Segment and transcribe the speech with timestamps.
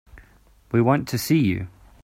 [0.71, 1.67] We want to see you.